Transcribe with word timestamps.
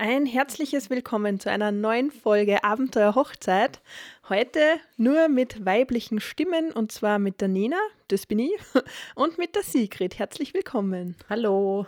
Ein 0.00 0.26
herzliches 0.26 0.90
Willkommen 0.90 1.40
zu 1.40 1.50
einer 1.50 1.72
neuen 1.72 2.12
Folge 2.12 2.62
Abenteuer 2.62 3.16
Hochzeit. 3.16 3.80
Heute 4.28 4.60
nur 4.96 5.26
mit 5.26 5.64
weiblichen 5.66 6.20
Stimmen 6.20 6.70
und 6.70 6.92
zwar 6.92 7.18
mit 7.18 7.40
der 7.40 7.48
Nina, 7.48 7.80
das 8.06 8.24
bin 8.24 8.38
ich, 8.38 8.52
und 9.16 9.38
mit 9.38 9.56
der 9.56 9.64
Sigrid. 9.64 10.16
Herzlich 10.20 10.54
willkommen. 10.54 11.16
Hallo. 11.28 11.84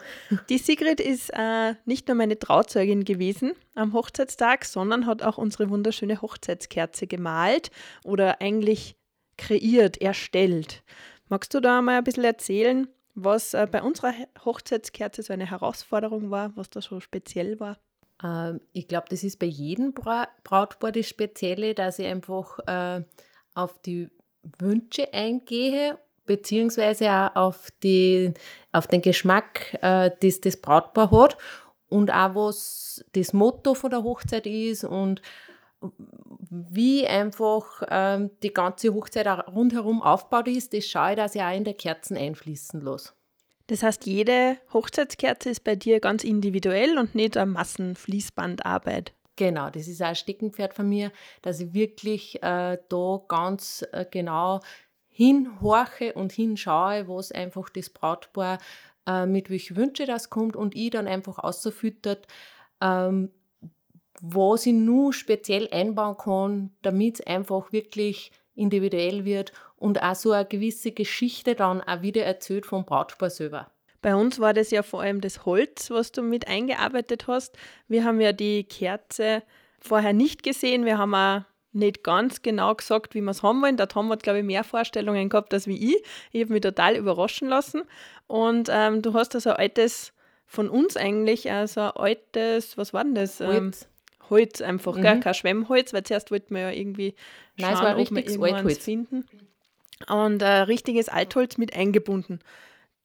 Die 0.48 0.58
Sigrid 0.58 0.98
ist 0.98 1.30
äh, 1.32 1.76
nicht 1.84 2.08
nur 2.08 2.16
meine 2.16 2.36
Trauzeugin 2.36 3.04
gewesen 3.04 3.52
am 3.76 3.92
Hochzeitstag, 3.92 4.64
sondern 4.64 5.06
hat 5.06 5.22
auch 5.22 5.38
unsere 5.38 5.70
wunderschöne 5.70 6.20
Hochzeitskerze 6.20 7.06
gemalt 7.06 7.70
oder 8.02 8.40
eigentlich 8.40 8.96
kreiert, 9.38 10.02
erstellt. 10.02 10.82
Magst 11.28 11.54
du 11.54 11.60
da 11.60 11.80
mal 11.80 11.98
ein 11.98 12.04
bisschen 12.04 12.24
erzählen, 12.24 12.88
was 13.14 13.54
äh, 13.54 13.68
bei 13.70 13.80
unserer 13.80 14.14
Hochzeitskerze 14.44 15.22
so 15.22 15.32
eine 15.32 15.48
Herausforderung 15.48 16.32
war, 16.32 16.50
was 16.56 16.70
da 16.70 16.80
so 16.80 16.98
speziell 16.98 17.60
war? 17.60 17.78
Ähm, 18.22 18.60
ich 18.72 18.88
glaube, 18.88 19.06
das 19.10 19.24
ist 19.24 19.38
bei 19.38 19.46
jedem 19.46 19.92
Bra 19.92 20.28
Brautpaar 20.44 20.92
das 20.92 21.08
Spezielle, 21.08 21.74
dass 21.74 21.98
ich 21.98 22.06
einfach 22.06 22.58
äh, 22.66 23.02
auf 23.54 23.78
die 23.82 24.08
Wünsche 24.58 25.12
eingehe, 25.12 25.98
beziehungsweise 26.26 27.10
auch 27.10 27.36
auf, 27.36 27.70
die, 27.82 28.32
auf 28.72 28.86
den 28.86 29.02
Geschmack, 29.02 29.78
äh, 29.82 30.10
das 30.20 30.40
das 30.40 30.56
Brautpaar 30.56 31.10
hat 31.10 31.36
und 31.88 32.10
auch 32.10 32.34
was 32.34 33.04
das 33.12 33.32
Motto 33.32 33.74
von 33.74 33.90
der 33.90 34.02
Hochzeit 34.02 34.46
ist 34.46 34.84
und 34.84 35.22
wie 36.50 37.06
einfach 37.06 37.82
ähm, 37.90 38.30
die 38.42 38.52
ganze 38.52 38.92
Hochzeit 38.92 39.26
rundherum 39.48 40.02
aufgebaut 40.02 40.48
ist, 40.48 40.74
das 40.74 40.86
schaue 40.86 41.10
ich, 41.10 41.16
dass 41.16 41.34
ich 41.34 41.42
auch 41.42 41.56
in 41.56 41.64
der 41.64 41.74
Kerzen 41.74 42.16
einfließen 42.16 42.80
lasse. 42.82 43.12
Das 43.70 43.84
heißt, 43.84 44.04
jede 44.04 44.56
Hochzeitskerze 44.72 45.48
ist 45.48 45.62
bei 45.62 45.76
dir 45.76 46.00
ganz 46.00 46.24
individuell 46.24 46.98
und 46.98 47.14
nicht 47.14 47.36
eine 47.36 47.52
Massenfließbandarbeit. 47.52 49.12
Genau, 49.36 49.70
das 49.70 49.86
ist 49.86 50.02
auch 50.02 50.08
ein 50.08 50.16
Steckenpferd 50.16 50.74
von 50.74 50.88
mir, 50.88 51.12
dass 51.42 51.60
ich 51.60 51.72
wirklich 51.72 52.42
äh, 52.42 52.78
da 52.88 53.20
ganz 53.28 53.86
äh, 53.92 54.04
genau 54.10 54.58
hinhorche 55.06 56.14
und 56.14 56.32
hinschaue, 56.32 57.06
was 57.06 57.30
einfach 57.30 57.68
das 57.68 57.90
Brautpaar 57.90 58.58
äh, 59.06 59.26
mit 59.26 59.50
welchen 59.50 59.76
Wünschen 59.76 60.06
das 60.06 60.30
kommt 60.30 60.56
und 60.56 60.74
ich 60.74 60.90
dann 60.90 61.06
einfach 61.06 61.38
ausfüttert, 61.38 62.26
ähm, 62.80 63.30
was 64.20 64.66
ich 64.66 64.74
nur 64.74 65.12
speziell 65.12 65.68
einbauen 65.70 66.16
kann, 66.16 66.70
damit 66.82 67.20
es 67.20 67.26
einfach 67.26 67.70
wirklich 67.70 68.32
individuell 68.60 69.24
wird 69.24 69.52
und 69.76 70.02
auch 70.02 70.14
so 70.14 70.32
eine 70.32 70.44
gewisse 70.44 70.92
Geschichte 70.92 71.54
dann 71.54 71.80
auch 71.80 72.02
wieder 72.02 72.24
erzählt 72.24 72.66
vom 72.66 72.84
Brautpaar 72.84 73.30
selber. 73.30 73.70
Bei 74.02 74.14
uns 74.14 74.38
war 74.38 74.54
das 74.54 74.70
ja 74.70 74.82
vor 74.82 75.02
allem 75.02 75.20
das 75.20 75.44
Holz, 75.44 75.90
was 75.90 76.12
du 76.12 76.22
mit 76.22 76.48
eingearbeitet 76.48 77.26
hast. 77.26 77.56
Wir 77.88 78.04
haben 78.04 78.20
ja 78.20 78.32
die 78.32 78.64
Kerze 78.64 79.42
vorher 79.78 80.12
nicht 80.12 80.42
gesehen. 80.42 80.84
Wir 80.84 80.98
haben 80.98 81.14
auch 81.14 81.42
nicht 81.72 82.02
ganz 82.02 82.42
genau 82.42 82.74
gesagt, 82.74 83.14
wie 83.14 83.20
wir 83.20 83.30
es 83.30 83.42
haben 83.42 83.62
wollen. 83.62 83.76
Da 83.76 83.86
haben 83.94 84.08
wir, 84.08 84.16
glaube 84.16 84.38
ich, 84.38 84.44
mehr 84.44 84.64
Vorstellungen 84.64 85.28
gehabt 85.28 85.52
als 85.52 85.66
wie 85.66 85.94
ich. 85.94 86.02
Ich 86.32 86.42
habe 86.42 86.52
mich 86.52 86.62
total 86.62 86.96
überraschen 86.96 87.48
lassen. 87.48 87.82
Und 88.26 88.68
ähm, 88.70 89.02
du 89.02 89.12
hast 89.12 89.34
also 89.34 89.50
ein 89.50 89.56
altes, 89.56 90.12
von 90.46 90.68
uns 90.68 90.96
eigentlich, 90.96 91.50
also 91.50 91.80
ein 91.80 91.92
altes, 91.92 92.76
was 92.76 92.92
war 92.92 93.04
denn 93.04 93.14
das? 93.14 93.40
Ähm, 93.40 93.48
Holz. 93.48 93.88
Holz 94.30 94.60
einfach, 94.60 94.96
mhm. 94.96 95.02
gell? 95.02 95.20
kein 95.20 95.34
Schwemmholz, 95.34 95.92
weil 95.92 96.02
zuerst 96.04 96.30
wollten 96.30 96.54
wir 96.54 96.62
ja 96.62 96.70
irgendwie 96.70 97.14
schauen, 97.58 97.74
Nein, 97.74 97.82
war 97.82 97.98
ob 97.98 98.10
wir 98.10 98.26
irgendwas 98.26 98.78
finden. 98.78 99.26
Und 100.08 100.42
ein 100.42 100.62
richtiges 100.62 101.08
Altholz 101.08 101.58
mit 101.58 101.74
eingebunden. 101.76 102.40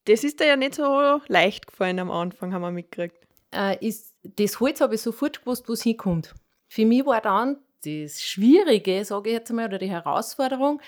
Das 0.05 0.23
ist 0.23 0.39
da 0.39 0.45
ja 0.45 0.55
nicht 0.55 0.75
so 0.75 1.21
leicht 1.27 1.67
gefallen 1.67 1.99
am 1.99 2.11
Anfang, 2.11 2.53
haben 2.53 2.61
wir 2.61 2.71
mitgekriegt. 2.71 3.17
Äh, 3.51 3.85
ist, 3.85 4.13
das 4.23 4.59
Holz 4.59 4.81
habe 4.81 4.95
ich 4.95 5.01
sofort 5.01 5.41
gewusst, 5.41 5.67
wo 5.67 5.73
es 5.73 5.83
hinkommt. 5.83 6.33
Für 6.67 6.85
mich 6.85 7.05
war 7.05 7.21
dann 7.21 7.57
das 7.83 8.21
Schwierige, 8.21 9.03
sage 9.03 9.29
ich 9.29 9.35
jetzt 9.35 9.51
mal, 9.51 9.65
oder 9.65 9.77
die 9.77 9.89
Herausforderung, 9.89 10.81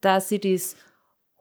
dass 0.00 0.30
ich 0.30 0.40
das 0.40 0.76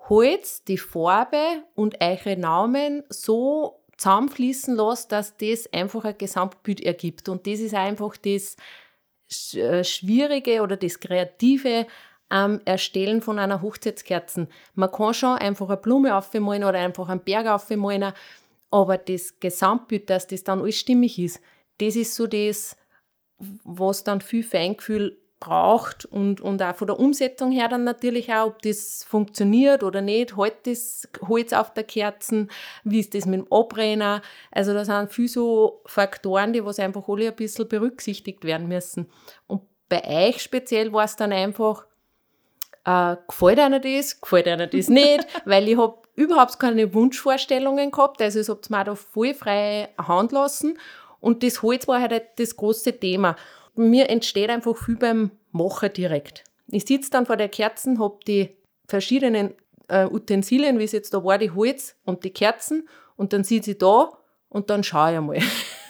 Holz, 0.10 0.64
die 0.64 0.78
Farbe 0.78 1.64
und 1.76 2.02
eure 2.02 2.36
Namen 2.36 3.04
so 3.10 3.79
zusammenfließen 4.00 4.76
lasse, 4.76 5.08
dass 5.10 5.38
das 5.38 5.72
einfach 5.74 6.06
ein 6.06 6.18
Gesamtbild 6.18 6.82
ergibt. 6.82 7.28
Und 7.28 7.46
das 7.46 7.60
ist 7.60 7.76
einfach 7.76 8.16
das 8.18 8.56
äh, 9.54 9.84
Schwierige 9.84 10.62
oder 10.62 10.78
das 10.78 11.00
Kreative 11.00 11.86
am 12.30 12.62
Erstellen 12.64 13.22
von 13.22 13.40
einer 13.40 13.62
Hochzeitskerze. 13.62 14.48
Man 14.74 14.92
kann 14.92 15.14
schon 15.14 15.38
einfach 15.38 15.68
eine 15.68 15.78
Blume 15.78 16.16
aufmalen 16.16 16.64
oder 16.64 16.80
einfach 16.80 17.10
einen 17.10 17.24
Berg 17.24 17.48
aufmalen, 17.48 18.14
aber 18.72 18.98
das 18.98 19.40
Gesamtbild, 19.40 20.10
dass 20.10 20.28
das 20.28 20.44
dann 20.44 20.62
alles 20.62 20.80
stimmig 20.80 21.20
ist, 21.20 21.42
das 21.80 21.96
ist 21.96 22.16
so 22.16 22.28
das, 22.28 22.78
was 23.38 24.04
dann 24.04 24.22
viel 24.22 24.44
Feingefühl 24.44 25.18
braucht 25.40 26.06
und, 26.06 26.42
und 26.42 26.62
auch 26.62 26.76
von 26.76 26.88
der 26.88 27.00
Umsetzung 27.00 27.52
her 27.52 27.70
dann 27.70 27.84
natürlich 27.86 28.34
auch, 28.34 28.48
ob 28.48 28.62
das 28.62 29.06
funktioniert 29.08 29.84
oder 29.84 30.02
nicht, 30.02 30.36
halt 30.36 30.68
das 30.68 31.08
Holz 31.28 31.54
auf 31.54 31.74
der 31.74 31.86
Kerzen, 31.86 32.50
wie 32.84 33.00
ist 33.00 33.14
das 33.14 33.26
mit 33.26 33.40
dem 33.40 33.52
Abbrenner, 33.52 34.22
also 34.52 34.74
da 34.74 34.84
sind 34.84 35.12
viele 35.14 35.30
so 35.30 35.82
Faktoren, 35.86 36.52
die 36.52 36.66
was 36.66 36.80
einfach 36.80 37.08
alle 37.08 37.30
ein 37.30 37.36
bisschen 37.36 37.68
berücksichtigt 37.68 38.44
werden 38.44 38.68
müssen. 38.68 39.10
Und 39.48 39.62
bei 39.88 40.28
euch 40.28 40.42
speziell 40.42 40.92
war 40.92 41.06
es 41.06 41.16
dann 41.16 41.32
einfach, 41.32 41.86
äh, 42.86 43.16
gefällt 43.28 43.60
einer 43.60 43.80
das, 43.80 44.20
gefällt 44.20 44.48
einer 44.48 44.68
das 44.68 44.90
nicht, 44.90 45.26
weil 45.46 45.70
ich 45.70 45.78
habe 45.78 45.98
überhaupt 46.16 46.60
keine 46.60 46.94
Wunschvorstellungen 46.94 47.92
gehabt, 47.92 48.22
also 48.22 48.42
ich 48.42 48.50
habe 48.50 48.60
mir 48.70 48.84
da 48.84 48.96
voll 48.96 49.34
freie 49.34 49.90
Hand 49.98 50.34
lassen. 50.34 50.78
Und 51.22 51.44
das 51.44 51.62
Holz 51.62 51.86
war 51.88 52.00
halt 52.00 52.24
das 52.38 52.56
große 52.56 52.98
Thema 52.98 53.36
mir 53.80 54.10
entsteht 54.10 54.50
einfach 54.50 54.76
viel 54.78 54.96
beim 54.96 55.32
Machen 55.52 55.92
direkt. 55.94 56.44
Ich 56.68 56.86
sitze 56.86 57.10
dann 57.12 57.26
vor 57.26 57.38
der 57.38 57.50
Kerzen, 57.50 58.00
habe 58.00 58.20
die 58.28 58.56
verschiedenen 58.88 59.54
äh, 59.88 60.06
Utensilien, 60.06 60.80
wie 60.80 60.84
es 60.84 60.92
jetzt 60.92 61.14
da 61.14 61.24
war, 61.24 61.38
die 61.38 61.52
Holz 61.52 61.96
und 62.06 62.24
die 62.24 62.32
Kerzen 62.32 62.88
und 63.16 63.34
dann 63.34 63.44
sitze 63.44 63.72
ich 63.72 63.78
da 63.78 64.12
und 64.50 64.70
dann 64.70 64.84
schaue 64.84 65.12
ich 65.12 65.18
einmal. 65.18 65.40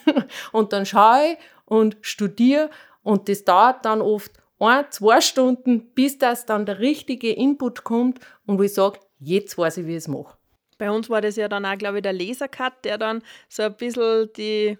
und 0.51 0.73
dann 0.73 0.85
schaue 0.85 1.31
ich 1.31 1.37
und 1.65 1.97
studiere 2.01 2.69
und 3.03 3.29
das 3.29 3.43
dauert 3.43 3.85
dann 3.85 4.01
oft 4.01 4.31
ein, 4.59 4.85
zwei 4.89 5.21
Stunden, 5.21 5.93
bis 5.93 6.17
das 6.17 6.45
dann 6.45 6.65
der 6.65 6.79
richtige 6.79 7.31
Input 7.31 7.83
kommt 7.83 8.19
und 8.45 8.59
wo 8.59 8.63
ich 8.63 8.73
sage, 8.73 8.99
jetzt 9.19 9.57
weiß 9.57 9.77
ich, 9.77 9.85
wie 9.85 9.91
ich 9.91 9.97
es 9.97 10.07
mache. 10.07 10.37
Bei 10.77 10.91
uns 10.91 11.09
war 11.09 11.21
das 11.21 11.35
ja 11.35 11.47
dann 11.47 11.65
auch, 11.65 11.77
glaube 11.77 11.97
ich, 11.97 12.03
der 12.03 12.13
Lasercut, 12.13 12.73
der 12.83 12.97
dann 12.97 13.21
so 13.47 13.63
ein 13.63 13.75
bisschen 13.75 14.29
die, 14.37 14.77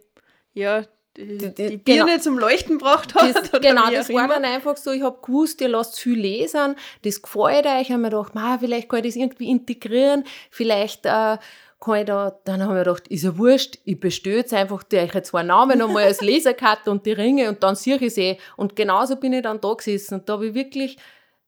ja, 0.53 0.84
die, 1.18 1.38
die, 1.38 1.53
die 1.53 1.78
Birne 1.78 2.12
genau, 2.12 2.22
zum 2.22 2.38
Leuchten 2.38 2.78
gebracht 2.78 3.16
hat. 3.16 3.36
Das, 3.36 3.62
genau, 3.62 3.90
das 3.92 4.09
war 4.09 4.28
dann 4.28 4.46
einfach 4.46 4.78
so, 4.78 4.92
ich 4.92 5.02
habe 5.02 5.20
gewusst, 5.22 5.59
ihr 5.62 5.70
lasst 5.70 6.00
viel 6.00 6.20
lesen, 6.20 6.75
das 7.03 7.22
gefällt 7.22 7.66
euch. 7.66 7.81
Ich 7.81 7.92
habe 7.92 8.02
mir 8.02 8.09
gedacht, 8.09 8.34
vielleicht 8.59 8.90
kann 8.90 9.00
ich 9.00 9.06
das 9.06 9.16
irgendwie 9.16 9.50
integrieren, 9.50 10.24
vielleicht 10.52 11.06
äh, 11.06 11.38
kann 11.80 11.96
ich 11.96 12.06
da, 12.06 12.38
dann 12.44 12.62
habe 12.62 12.74
ich 12.74 12.78
mir 12.78 12.84
gedacht, 12.84 13.08
ist 13.08 13.24
ja 13.24 13.38
wurscht, 13.38 13.80
ich 13.86 14.00
bestelle 14.00 14.38
jetzt 14.38 14.53
einfach 14.53 14.84
die 14.84 14.98
euch 14.98 15.24
zwei 15.24 15.44
Namen 15.44 15.80
nochmal 15.80 16.03
als 16.03 16.22
Laserkarte 16.22 16.92
und 16.92 17.06
die 17.06 17.14
Ringe 17.14 17.50
und 17.50 17.64
dann 17.64 17.75
sehe 17.75 17.98
ich 17.98 18.14
sie. 18.14 18.38
Und 18.58 18.75
genauso 18.75 19.16
bin 19.16 19.34
ich 19.34 19.44
dann 19.44 19.62
da 19.62 19.74
gesessen 19.74 20.16
und 20.16 20.30
da 20.30 20.34
habe 20.34 20.48
ich 20.48 20.53
wirklich, 20.53 20.98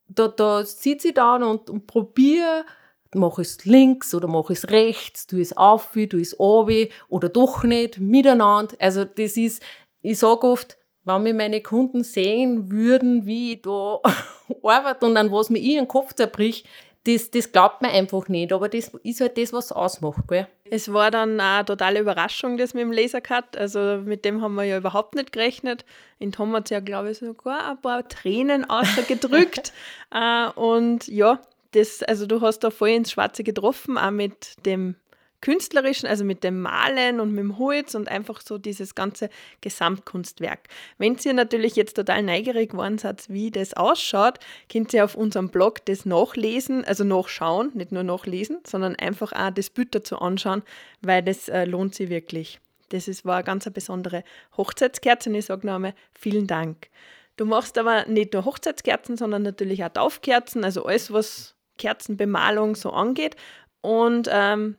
da, 0.07 0.27
da 0.27 0.65
sitze 0.65 1.09
ich 1.09 1.13
dann 1.13 1.43
und, 1.43 1.69
und 1.69 1.85
probiere, 1.85 2.65
mache 3.13 3.41
es 3.41 3.65
links 3.65 4.13
oder 4.15 4.27
mache 4.27 4.53
es 4.53 4.69
rechts, 4.69 5.27
tu 5.27 5.37
es 5.37 5.55
auf, 5.55 5.91
tu 5.93 6.17
es 6.17 6.39
oben 6.39 6.87
oder 7.09 7.29
doch 7.29 7.63
nicht, 7.63 7.99
miteinander. 7.99 8.75
Also 8.79 9.05
das 9.05 9.37
ist, 9.37 9.61
ich 10.01 10.19
sage 10.19 10.47
oft, 10.47 10.77
wenn 11.03 11.23
mir 11.23 11.33
meine 11.33 11.61
Kunden 11.61 12.03
sehen 12.03 12.71
würden, 12.71 13.25
wie 13.25 13.53
ich 13.53 13.61
da 13.61 13.99
arbeite 14.63 15.05
und 15.05 15.17
an 15.17 15.31
was 15.31 15.49
mir 15.49 15.59
ihren 15.59 15.87
Kopf 15.87 16.13
zerbricht, 16.13 16.67
das, 17.05 17.31
das 17.31 17.51
glaubt 17.51 17.81
man 17.81 17.89
einfach 17.91 18.27
nicht, 18.27 18.53
aber 18.53 18.69
das 18.69 18.91
ist 19.01 19.21
halt 19.21 19.35
das, 19.37 19.53
was 19.53 19.71
ausmacht. 19.71 20.27
Gell? 20.27 20.47
Es 20.69 20.93
war 20.93 21.09
dann 21.09 21.39
eine 21.39 21.65
totale 21.65 21.99
Überraschung, 21.99 22.57
das 22.57 22.75
mit 22.75 22.83
dem 22.83 22.91
Lasercut. 22.91 23.57
Also 23.57 23.99
mit 24.05 24.23
dem 24.23 24.41
haben 24.41 24.53
wir 24.53 24.65
ja 24.65 24.77
überhaupt 24.77 25.15
nicht 25.15 25.31
gerechnet. 25.31 25.83
In 26.19 26.31
Tom 26.31 26.53
hat 26.53 26.65
es 26.65 26.69
ja, 26.69 26.79
glaube 26.79 27.09
ich, 27.09 27.17
sogar 27.17 27.71
ein 27.71 27.81
paar 27.81 28.07
Tränen 28.07 28.63
ausgedrückt. 28.69 29.73
äh, 30.11 30.49
und 30.51 31.07
ja, 31.07 31.41
das, 31.71 32.03
also 32.03 32.25
du 32.25 32.41
hast 32.41 32.59
da 32.59 32.69
voll 32.69 32.89
ins 32.89 33.11
Schwarze 33.11 33.43
getroffen, 33.43 33.97
auch 33.97 34.11
mit 34.11 34.65
dem 34.65 34.95
künstlerischen, 35.41 36.07
also 36.07 36.23
mit 36.23 36.43
dem 36.43 36.61
Malen 36.61 37.19
und 37.19 37.31
mit 37.31 37.39
dem 37.39 37.57
Holz 37.57 37.95
und 37.95 38.07
einfach 38.07 38.41
so 38.41 38.57
dieses 38.57 38.95
ganze 38.95 39.29
Gesamtkunstwerk. 39.61 40.59
Wenn 40.97 41.17
ihr 41.23 41.33
natürlich 41.33 41.75
jetzt 41.75 41.95
total 41.95 42.21
neugierig 42.23 42.71
geworden 42.71 42.99
seid, 42.99 43.27
wie 43.27 43.49
das 43.51 43.73
ausschaut, 43.73 44.39
könnt 44.71 44.93
ihr 44.93 45.03
auf 45.03 45.15
unserem 45.15 45.49
Blog 45.49 45.83
das 45.85 46.05
nachlesen, 46.05 46.85
also 46.85 47.03
nachschauen, 47.03 47.71
nicht 47.73 47.91
nur 47.91 48.03
nachlesen, 48.03 48.59
sondern 48.65 48.95
einfach 48.95 49.33
auch 49.33 49.51
das 49.51 49.71
Bild 49.71 49.95
dazu 49.95 50.19
anschauen, 50.19 50.61
weil 51.01 51.23
das 51.23 51.49
äh, 51.49 51.65
lohnt 51.65 51.95
sich 51.95 52.09
wirklich. 52.09 52.59
Das 52.89 53.07
ist, 53.07 53.25
war 53.25 53.35
eine 53.35 53.43
ganz 53.43 53.69
besondere 53.71 54.23
Hochzeitskerze 54.57 55.29
und 55.29 55.35
ich 55.35 55.45
sage 55.45 55.65
noch 55.65 55.75
einmal 55.75 55.95
vielen 56.13 56.45
Dank. 56.45 56.89
Du 57.37 57.45
machst 57.45 57.77
aber 57.77 58.05
nicht 58.05 58.33
nur 58.33 58.45
Hochzeitskerzen, 58.45 59.17
sondern 59.17 59.41
natürlich 59.41 59.83
auch 59.83 59.89
Taufkerzen, 59.89 60.63
also 60.63 60.85
alles, 60.85 61.11
was 61.11 61.55
Kerzenbemalung 61.81 62.75
so 62.75 62.91
angeht. 62.91 63.35
Und 63.81 64.29
ähm, 64.31 64.77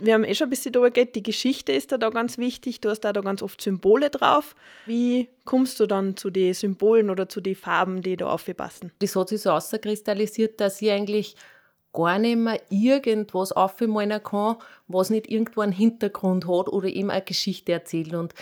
Wir 0.00 0.14
haben 0.14 0.24
eh 0.24 0.34
schon 0.34 0.46
ein 0.46 0.50
bisschen 0.50 0.72
darüber 0.72 0.90
geredet, 0.92 1.16
die 1.16 1.22
Geschichte 1.24 1.72
ist 1.72 1.90
da, 1.90 1.98
da 1.98 2.10
ganz 2.10 2.38
wichtig. 2.38 2.80
Du 2.80 2.88
hast 2.88 3.00
da, 3.00 3.12
da 3.12 3.20
ganz 3.20 3.42
oft 3.42 3.60
Symbole 3.60 4.10
drauf. 4.10 4.54
Wie 4.86 5.28
kommst 5.44 5.80
du 5.80 5.86
dann 5.86 6.16
zu 6.16 6.30
den 6.30 6.54
Symbolen 6.54 7.10
oder 7.10 7.28
zu 7.28 7.40
den 7.40 7.56
Farben, 7.56 8.00
die 8.02 8.16
da 8.16 8.26
aufpassen? 8.26 8.92
Das 9.00 9.16
hat 9.16 9.28
sich 9.28 9.42
so 9.42 9.50
auskristallisiert, 9.50 10.60
dass 10.60 10.80
ich 10.80 10.90
eigentlich 10.90 11.34
gar 11.92 12.18
nicht 12.18 12.36
mehr 12.36 12.60
irgendwas 12.70 13.52
aufmalen 13.52 14.22
kann, 14.22 14.56
was 14.86 15.10
nicht 15.10 15.28
irgendwo 15.28 15.62
einen 15.62 15.72
Hintergrund 15.72 16.46
hat 16.46 16.68
oder 16.68 16.88
eben 16.88 17.10
eine 17.10 17.22
Geschichte 17.22 17.72
erzählt. 17.72 18.14
Und 18.14 18.34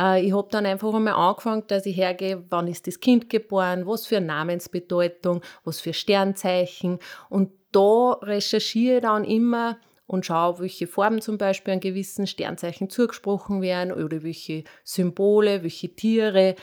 äh, 0.00 0.24
ich 0.24 0.32
habe 0.32 0.48
dann 0.50 0.66
einfach 0.66 0.94
einmal 0.94 1.14
angefangen, 1.14 1.64
dass 1.66 1.86
ich 1.86 1.96
hergehe, 1.96 2.44
wann 2.48 2.68
ist 2.68 2.86
das 2.86 3.00
Kind 3.00 3.28
geboren, 3.28 3.86
was 3.86 4.06
für 4.06 4.20
Namensbedeutung, 4.20 5.42
was 5.64 5.80
für 5.80 5.92
Sternzeichen. 5.92 6.98
Und 7.28 7.50
da 7.72 8.12
recherchiere 8.22 8.96
ich 8.96 9.02
dann 9.02 9.24
immer 9.24 9.78
und 10.06 10.26
schaue, 10.26 10.58
welche 10.58 10.88
Farben 10.88 11.20
zum 11.20 11.38
Beispiel 11.38 11.74
an 11.74 11.80
gewissen 11.80 12.26
Sternzeichen 12.26 12.90
zugesprochen 12.90 13.62
werden 13.62 13.92
oder 13.92 14.24
welche 14.24 14.64
Symbole, 14.82 15.62
welche 15.62 15.94
Tiere. 15.94 16.56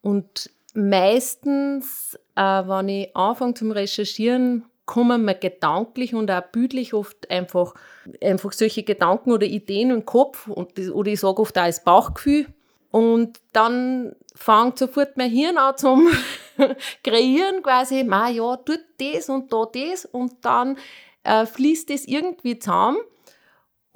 Und 0.00 0.50
meistens, 0.72 2.18
äh, 2.34 2.40
wenn 2.40 2.88
ich 2.88 3.14
anfange 3.14 3.54
zum 3.54 3.72
Recherchieren, 3.72 4.64
kommen 4.86 5.24
mir 5.24 5.34
gedanklich 5.34 6.14
und 6.14 6.30
auch 6.30 6.42
bildlich 6.52 6.94
oft 6.94 7.30
einfach, 7.30 7.74
einfach 8.22 8.52
solche 8.52 8.82
Gedanken 8.82 9.32
oder 9.32 9.46
Ideen 9.46 9.90
im 9.90 10.04
Kopf 10.04 10.48
und, 10.48 10.78
oder 10.90 11.10
ich 11.10 11.20
sage 11.20 11.40
oft 11.40 11.58
auch 11.58 11.62
als 11.62 11.84
Bauchgefühl. 11.84 12.46
Und 12.90 13.40
dann 13.52 14.14
fängt 14.34 14.78
sofort 14.78 15.16
mein 15.16 15.30
Hirn 15.30 15.58
an 15.58 15.76
zum 15.76 16.08
Kreieren 17.02 17.62
quasi, 17.62 18.04
ma 18.04 18.28
ja, 18.28 18.56
tut 18.56 18.84
das 18.98 19.28
und 19.28 19.52
da 19.52 19.64
das 19.72 20.04
und 20.04 20.44
dann 20.44 20.76
äh, 21.24 21.46
fließt 21.46 21.90
das 21.90 22.04
irgendwie 22.04 22.58
zusammen 22.58 22.98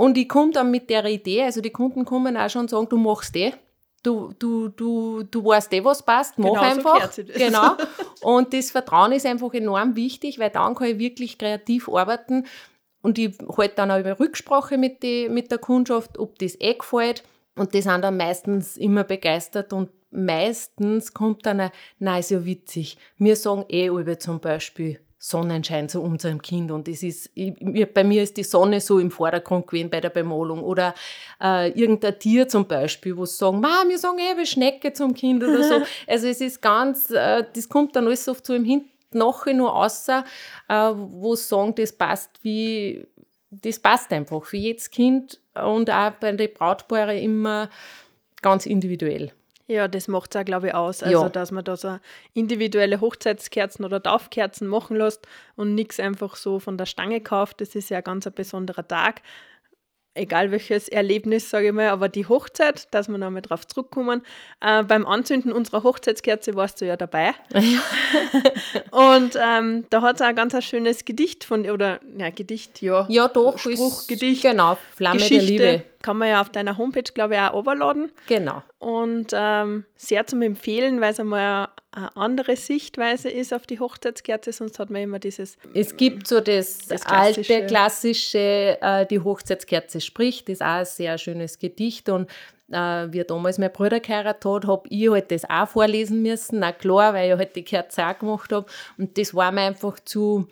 und 0.00 0.16
ich 0.16 0.28
komme 0.28 0.52
dann 0.52 0.70
mit 0.70 0.90
der 0.90 1.04
Idee, 1.06 1.42
also 1.42 1.60
die 1.60 1.70
Kunden 1.70 2.04
kommen 2.04 2.36
auch 2.36 2.48
schon 2.48 2.62
und 2.62 2.70
sagen, 2.70 2.88
du 2.88 2.96
machst 2.96 3.34
das 3.34 3.52
du, 4.02 4.32
du, 4.38 4.68
du, 4.68 5.22
du 5.22 5.44
weißt 5.44 5.72
eh, 5.72 5.84
was 5.84 6.02
passt, 6.02 6.38
mach 6.38 6.48
genau 6.48 6.60
einfach. 6.60 7.12
So 7.12 7.22
genau. 7.24 7.76
Und 8.22 8.52
das 8.54 8.70
Vertrauen 8.70 9.12
ist 9.12 9.26
einfach 9.26 9.52
enorm 9.54 9.96
wichtig, 9.96 10.38
weil 10.38 10.50
dann 10.50 10.74
kann 10.74 10.88
ich 10.88 10.98
wirklich 10.98 11.38
kreativ 11.38 11.88
arbeiten 11.88 12.46
und 13.00 13.18
ich 13.18 13.38
halte 13.56 13.76
dann 13.76 13.90
auch 13.90 14.00
über 14.00 14.18
Rücksprache 14.18 14.76
mit, 14.76 15.02
die, 15.02 15.28
mit 15.28 15.50
der 15.50 15.58
Kundschaft, 15.58 16.18
ob 16.18 16.38
das 16.38 16.60
eh 16.60 16.74
gefällt. 16.74 17.22
Und 17.54 17.74
die 17.74 17.82
sind 17.82 18.02
dann 18.02 18.16
meistens 18.16 18.76
immer 18.76 19.04
begeistert 19.04 19.72
und 19.72 19.90
meistens 20.10 21.14
kommt 21.14 21.46
dann 21.46 21.60
ein, 21.60 21.70
nein, 21.98 22.20
ist 22.20 22.30
ja 22.30 22.44
witzig. 22.44 22.98
Wir 23.16 23.36
sagen 23.36 23.64
eh 23.68 23.90
alle 23.90 24.18
zum 24.18 24.40
Beispiel, 24.40 25.00
Sonnenschein 25.18 25.88
zu 25.88 26.00
unserem 26.00 26.40
Kind 26.40 26.70
und 26.70 26.86
es 26.86 27.02
ist, 27.02 27.30
ich, 27.34 27.54
bei 27.92 28.04
mir 28.04 28.22
ist 28.22 28.36
die 28.36 28.44
Sonne 28.44 28.80
so 28.80 28.98
im 29.00 29.10
Vordergrund 29.10 29.66
gewesen 29.66 29.90
bei 29.90 30.00
der 30.00 30.10
Bemalung 30.10 30.62
oder 30.62 30.94
äh, 31.42 31.70
irgendein 31.70 32.18
Tier 32.18 32.46
zum 32.48 32.68
Beispiel, 32.68 33.16
wo 33.16 33.26
sie 33.26 33.36
sagen, 33.36 33.60
Ma, 33.60 33.82
wir 33.88 33.98
sagen 33.98 34.18
eh, 34.18 34.46
Schnecke 34.46 34.92
zum 34.92 35.14
Kind 35.14 35.42
oder 35.42 35.62
so. 35.64 35.74
Also 36.06 36.28
es 36.28 36.40
ist 36.40 36.62
ganz, 36.62 37.10
äh, 37.10 37.44
das 37.52 37.68
kommt 37.68 37.96
dann 37.96 38.06
alles 38.06 38.28
oft 38.28 38.46
so 38.46 38.54
im 38.54 38.64
Hintergrund 38.64 38.98
nachher 39.12 39.54
nur 39.54 39.74
außer, 39.74 40.24
äh, 40.68 40.92
wo 40.94 41.34
sie 41.34 41.44
sagen, 41.44 41.74
das 41.74 41.92
passt 41.92 42.30
wie, 42.42 43.06
das 43.50 43.78
passt 43.78 44.12
einfach 44.12 44.44
für 44.44 44.56
jedes 44.56 44.90
Kind 44.90 45.40
und 45.54 45.90
auch 45.90 46.10
bei 46.12 46.32
den 46.32 46.52
Brautpaaren 46.52 47.16
immer 47.16 47.70
ganz 48.42 48.66
individuell. 48.66 49.32
Ja, 49.68 49.86
das 49.86 50.08
macht 50.08 50.34
es 50.34 50.40
auch, 50.40 50.44
glaube 50.46 50.68
ich, 50.68 50.74
aus. 50.74 51.02
Also, 51.02 51.24
ja. 51.24 51.28
dass 51.28 51.52
man 51.52 51.62
da 51.62 51.76
so 51.76 51.98
individuelle 52.32 53.02
Hochzeitskerzen 53.02 53.84
oder 53.84 54.02
Taufkerzen 54.02 54.66
machen 54.66 54.96
lässt 54.96 55.28
und 55.56 55.74
nichts 55.74 56.00
einfach 56.00 56.36
so 56.36 56.58
von 56.58 56.78
der 56.78 56.86
Stange 56.86 57.20
kauft. 57.20 57.60
Das 57.60 57.74
ist 57.74 57.90
ja 57.90 57.98
ein 57.98 58.04
ganz 58.04 58.26
ein 58.26 58.32
besonderer 58.32 58.88
Tag 58.88 59.20
egal 60.18 60.50
welches 60.50 60.88
Erlebnis, 60.88 61.50
sage 61.50 61.68
ich 61.68 61.72
mal, 61.72 61.88
aber 61.88 62.08
die 62.08 62.26
Hochzeit, 62.26 62.92
dass 62.92 63.08
wir 63.08 63.18
nochmal 63.18 63.42
drauf 63.42 63.66
zurückkommen. 63.66 64.22
Äh, 64.60 64.82
beim 64.84 65.06
Anzünden 65.06 65.52
unserer 65.52 65.82
Hochzeitskerze 65.82 66.54
warst 66.54 66.80
du 66.80 66.86
ja 66.86 66.96
dabei. 66.96 67.34
Ja. 67.54 67.80
und 68.90 69.38
ähm, 69.40 69.84
da 69.90 70.02
hat 70.02 70.16
es 70.16 70.22
auch 70.22 70.26
ein 70.26 70.36
ganz 70.36 70.54
ein 70.54 70.62
schönes 70.62 71.04
Gedicht 71.04 71.44
von, 71.44 71.68
oder, 71.68 72.00
ja, 72.16 72.30
Gedicht, 72.30 72.82
ja. 72.82 73.06
Ja, 73.08 73.28
doch. 73.28 73.58
Spruch, 73.58 74.06
Gedicht. 74.06 74.42
Genau, 74.42 74.76
Flamme 74.94 75.18
Geschichte. 75.18 75.56
der 75.56 75.72
Liebe. 75.72 75.84
Kann 76.02 76.16
man 76.16 76.28
ja 76.28 76.40
auf 76.40 76.50
deiner 76.50 76.78
Homepage, 76.78 77.02
glaube 77.12 77.34
ich, 77.34 77.40
auch 77.40 77.54
overladen. 77.54 78.12
Genau. 78.26 78.62
Und 78.78 79.28
ähm, 79.32 79.84
sehr 79.96 80.26
zum 80.26 80.42
Empfehlen, 80.42 81.00
weil 81.00 81.12
es 81.12 81.20
einmal 81.20 81.68
eine 81.98 82.16
andere 82.16 82.56
Sichtweise 82.56 83.28
ist 83.28 83.52
auf 83.52 83.66
die 83.66 83.80
Hochzeitskerze, 83.80 84.52
sonst 84.52 84.78
hat 84.78 84.90
man 84.90 85.02
immer 85.02 85.18
dieses. 85.18 85.56
Es 85.74 85.96
gibt 85.96 86.26
so 86.26 86.40
das, 86.40 86.78
das 86.88 87.04
klassische. 87.04 87.54
alte, 87.54 87.66
klassische, 87.66 88.78
äh, 88.80 89.06
die 89.06 89.20
Hochzeitskerze 89.20 90.00
spricht, 90.00 90.48
das 90.48 90.54
ist 90.54 90.62
auch 90.62 90.66
ein 90.66 90.84
sehr 90.84 91.18
schönes 91.18 91.58
Gedicht 91.58 92.08
und 92.08 92.30
äh, 92.70 93.06
wie 93.12 93.24
damals 93.24 93.58
mein 93.58 93.72
Bruder 93.72 94.00
geheiratet 94.00 94.44
hat, 94.44 94.66
habe 94.66 94.88
ich 94.88 95.10
halt 95.10 95.30
das 95.30 95.48
auch 95.48 95.68
vorlesen 95.68 96.22
müssen, 96.22 96.60
na 96.60 96.72
klar, 96.72 97.14
weil 97.14 97.32
ich 97.32 97.36
halt 97.36 97.56
die 97.56 97.64
Kerze 97.64 98.06
auch 98.06 98.18
gemacht 98.18 98.52
habe 98.52 98.66
und 98.96 99.16
das 99.18 99.34
war 99.34 99.52
mir 99.52 99.62
einfach 99.62 99.98
zu, 100.00 100.46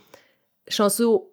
schon 0.68 0.90
so 0.90 1.30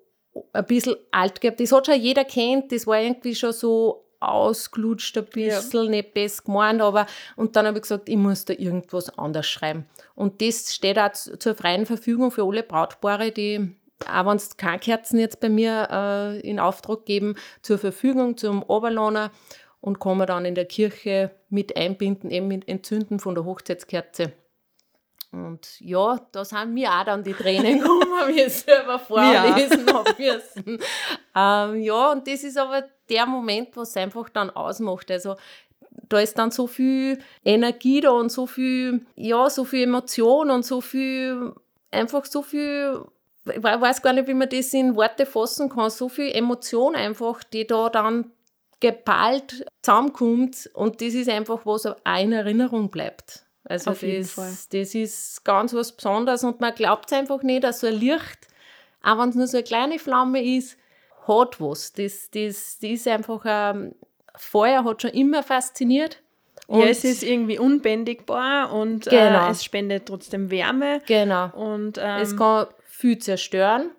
ein 0.51 0.66
bisschen 0.66 0.95
alt 1.12 1.42
gehabt. 1.42 1.59
Das 1.59 1.71
hat 1.71 1.86
schon 1.86 2.00
jeder 2.00 2.25
kennt, 2.25 2.71
das 2.71 2.88
war 2.88 3.00
irgendwie 3.00 3.36
schon 3.36 3.54
so 3.54 4.03
ausgelutscht 4.30 5.18
ein 5.18 5.25
bisschen, 5.25 5.86
ja. 5.86 5.90
nicht 5.90 6.14
besser 6.14 6.44
gemeint, 6.44 6.81
aber 6.81 7.06
und 7.36 7.56
dann 7.56 7.68
habe 7.68 7.78
ich 7.78 7.84
gesagt, 7.84 8.10
ich 8.10 8.18
muss 8.18 8.46
da 8.46 8.54
irgendwas 8.54 9.18
anders 9.18 9.48
schreiben. 9.48 9.86
Und 10.16 10.42
das 10.42 10.74
steht 10.74 11.00
auch 11.00 11.14
zur 11.14 11.56
freien 11.56 11.86
Verfügung 11.86 12.31
für 12.31 12.44
alle 12.44 12.64
Brautpaare, 12.64 13.31
die 13.31 13.75
auch 14.12 14.25
wenn 14.25 14.36
es 14.38 14.58
keine 14.58 14.80
Kerzen 14.80 15.20
jetzt 15.20 15.40
bei 15.40 15.50
mir 15.50 15.88
äh, 15.90 16.40
in 16.42 16.60
Auftrag 16.60 17.06
geben, 17.06 17.36
zur 17.62 17.78
Verfügung 17.78 18.38
zum 18.38 18.64
Oberlohner 18.64 19.31
und 19.81 20.00
kann 20.00 20.18
man 20.18 20.28
dann 20.28 20.46
in 20.46 20.56
der 20.56 20.66
Kirche 20.66 21.31
mit 21.50 21.76
einbinden, 21.76 22.31
eben 22.31 22.48
mit 22.48 22.68
Entzünden 22.68 23.19
von 23.19 23.36
der 23.36 23.46
Hochzeitskerze. 23.46 24.34
Und 25.31 25.80
ja, 25.80 26.22
da 26.31 26.46
sind 26.46 26.74
mir 26.74 26.92
auch 26.92 27.06
dann 27.06 27.24
die 27.24 27.34
Tränen 27.34 27.80
gekommen, 27.80 28.28
wie 28.28 28.42
ich 28.42 28.54
selber 28.54 29.00
vorlesen 29.00 29.88
ja. 29.88 29.94
habe 29.94 30.16
müssen. 30.18 30.80
Ähm, 31.35 31.81
ja, 31.81 32.12
und 32.12 32.27
das 32.27 32.44
ist 32.44 32.57
aber 32.57 32.83
der 33.09 33.25
Moment, 33.25 33.75
was 33.75 33.89
es 33.89 33.97
einfach 33.97 34.30
dann 34.30 34.50
ausmacht. 34.50 35.09
Also 35.12 35.35
da 36.09 36.19
ist 36.19 36.38
dann 36.38 36.51
so 36.51 36.68
viel 36.68 37.19
Energie 37.44 38.01
da 38.01 38.12
und 38.12 38.31
so 38.31 38.45
viel, 38.47 39.06
ja, 39.15 39.50
so 39.50 39.63
viel 39.63 39.83
Emotion 39.83 40.51
und 40.51 40.65
so 40.65 40.81
viel, 40.81 41.53
einfach 41.91 42.25
so 42.25 42.41
viel, 42.41 43.01
ich 43.45 43.63
weiß 43.63 44.01
gar 44.01 44.13
nicht, 44.13 44.27
wie 44.27 44.33
man 44.33 44.50
das 44.50 44.74
in 44.74 44.95
Worte 44.95 45.25
fassen 45.25 45.69
kann, 45.69 45.89
so 45.89 46.09
viel 46.09 46.31
Emotion 46.31 46.95
einfach, 46.95 47.44
die 47.44 47.68
da 47.68 47.89
dann 47.89 48.31
geballt 48.80 49.65
zusammenkommt 49.81 50.69
und 50.74 51.01
das 51.01 51.13
ist 51.13 51.30
einfach, 51.30 51.65
was 51.65 51.85
auch 51.85 51.95
in 52.19 52.33
Erinnerung 52.33 52.89
bleibt. 52.89 53.45
Also 53.63 53.91
Auf 53.91 54.01
das, 54.01 54.68
das 54.69 54.94
ist 54.94 55.45
ganz 55.45 55.73
was 55.73 55.95
Besonderes 55.95 56.44
und 56.44 56.59
man 56.59 56.75
glaubt 56.75 57.09
es 57.09 57.18
einfach 57.18 57.44
nicht, 57.44 57.63
dass 57.63 57.80
so 57.80 57.87
ein 57.87 57.94
Licht, 57.94 58.47
auch 59.02 59.19
wenn 59.19 59.30
es 59.30 59.35
nur 59.35 59.47
so 59.47 59.57
eine 59.57 59.63
kleine 59.63 59.99
Flamme 59.99 60.44
ist, 60.44 60.78
hat 61.27 61.59
was. 61.59 61.94
Das, 61.94 62.30
das, 62.31 62.80
das 62.80 62.89
ist 62.89 63.07
einfach, 63.07 63.44
ähm, 63.45 63.94
Feuer 64.35 64.83
hat 64.83 65.01
schon 65.01 65.11
immer 65.11 65.44
fasziniert. 65.44 66.21
Und 66.68 66.81
ja, 66.81 66.87
es 66.87 67.03
ist 67.03 67.23
irgendwie 67.23 67.59
unbändigbar 67.59 68.71
und 68.71 69.07
äh, 69.07 69.09
genau. 69.09 69.47
äh, 69.47 69.51
es 69.51 69.63
spendet 69.63 70.06
trotzdem 70.06 70.49
Wärme. 70.49 71.01
Genau. 71.06 71.49
Und, 71.56 71.97
ähm, 71.97 72.21
es 72.21 72.37
kann 72.37 72.68
viel 72.85 73.18
zerstören, 73.18 73.92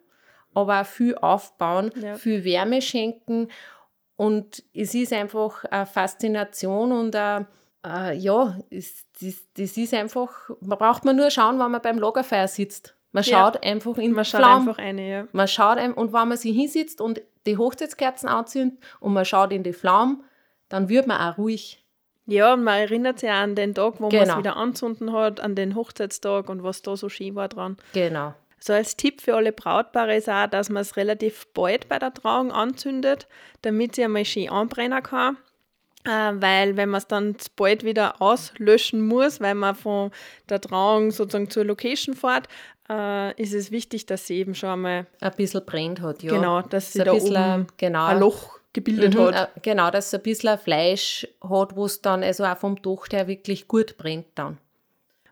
aber 0.55 0.81
auch 0.81 0.87
viel 0.87 1.15
aufbauen, 1.17 1.93
ja. 2.01 2.15
viel 2.15 2.45
Wärme 2.45 2.81
schenken. 2.81 3.49
Und 4.17 4.63
es 4.73 4.95
ist 4.95 5.13
einfach 5.13 5.65
eine 5.65 5.87
Faszination 5.87 6.93
und 6.93 7.15
eine 7.15 7.47
äh, 7.85 8.17
ja, 8.17 8.59
ist, 8.71 9.07
das, 9.21 9.45
das 9.55 9.77
ist 9.77 9.95
einfach, 9.95 10.51
man 10.61 10.79
braucht 10.79 11.05
man 11.05 11.17
nur 11.17 11.31
schauen, 11.31 11.59
wenn 11.59 11.71
man 11.71 11.83
beim 11.83 11.99
Lagerfeuer 11.99 12.49
sitzt. 12.49 12.97
Man 13.15 13.23
schaut 13.23 13.55
ja, 13.55 13.71
einfach 13.71 13.97
in 13.97 14.11
man 14.11 14.25
schaut 14.25 14.41
Flamm. 14.41 14.69
einfach 14.69 14.83
eine, 14.83 15.09
ja. 15.09 15.29
Man 15.31 15.47
schaut 15.47 15.79
und 15.79 16.13
wenn 16.13 16.29
man 16.29 16.37
sich 16.37 16.53
hinsitzt 16.53 17.01
und 17.01 17.23
die 17.47 17.57
Hochzeitskerzen 17.57 18.29
anzündet 18.29 18.81
und 18.99 19.13
man 19.13 19.25
schaut 19.25 19.53
in 19.53 19.63
die 19.63 19.73
Flamme, 19.73 20.19
dann 20.69 20.89
wird 20.89 21.07
man 21.07 21.21
auch 21.21 21.39
ruhig. 21.39 21.81
Ja, 22.27 22.55
und 22.55 22.65
man 22.65 22.81
erinnert 22.81 23.21
sich 23.21 23.31
an 23.31 23.55
den 23.55 23.73
Tag, 23.73 24.01
wo 24.01 24.09
genau. 24.09 24.23
man 24.23 24.31
es 24.31 24.39
wieder 24.39 24.57
anzünden 24.57 25.13
hat, 25.13 25.39
an 25.39 25.55
den 25.55 25.77
Hochzeitstag 25.77 26.49
und 26.49 26.65
was 26.65 26.83
da 26.83 26.97
so 26.97 27.09
schön 27.09 27.37
war 27.37 27.49
dran. 27.49 27.77
Genau. 27.93 28.35
So 28.59 28.73
als 28.73 28.97
Tipp 28.97 29.21
für 29.21 29.37
alle 29.37 29.53
Brautpaare 29.53 30.17
ist 30.17 30.29
auch, 30.29 30.49
dass 30.49 30.69
man 30.69 30.81
es 30.81 30.97
relativ 30.97 31.47
bald 31.55 31.89
bei 31.89 32.01
der 32.01 32.13
Trauung 32.13 32.51
anzündet, 32.51 33.29
damit 33.63 33.95
sie 33.95 34.03
einmal 34.03 34.25
schön 34.25 34.49
anbrennen 34.49 35.05
kann. 35.05 35.37
Äh, 36.05 36.33
weil 36.35 36.77
wenn 36.77 36.91
man 36.91 36.99
es 36.99 37.07
dann 37.07 37.37
bald 37.57 37.83
wieder 37.83 38.21
auslöschen 38.21 39.07
muss, 39.07 39.41
weil 39.41 39.55
man 39.55 39.75
von 39.75 40.11
der 40.51 40.61
Trauung 40.61 41.11
sozusagen 41.11 41.49
zur 41.49 41.65
Location 41.65 42.15
fährt, 42.15 42.47
äh, 42.89 43.41
ist 43.41 43.55
es 43.55 43.71
wichtig, 43.71 44.07
dass 44.07 44.27
sie 44.27 44.37
eben 44.37 44.55
schon 44.55 44.71
einmal 44.71 45.07
ein 45.21 45.33
bisschen 45.37 45.65
brennt 45.65 46.01
hat. 46.01 46.23
Ja. 46.23 46.35
Genau, 46.35 46.63
dass 46.63 46.93
sie 46.93 47.01
da 47.01 47.13
bisschen, 47.13 47.37
oben 47.37 47.67
genau, 47.77 48.07
ein 48.07 48.21
Loch 48.21 48.59
gebildet 48.73 49.15
mhm, 49.15 49.21
hat. 49.21 49.57
Äh, 49.57 49.61
genau, 49.63 49.91
dass 49.91 50.09
es 50.09 50.15
ein 50.15 50.23
bisschen 50.23 50.59
Fleisch 50.59 51.27
hat, 51.43 51.77
wo 51.77 51.87
es 51.87 52.03
dann 52.03 52.23
also 52.23 52.45
auch 52.45 52.59
vom 52.59 52.81
Docht 52.83 53.13
her 53.13 53.27
wirklich 53.27 53.69
gut 53.69 53.97
brennt 53.97 54.27
dann. 54.35 54.59